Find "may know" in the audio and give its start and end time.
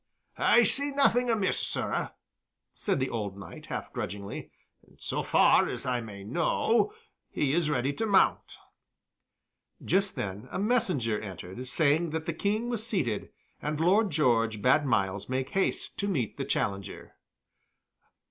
6.01-6.91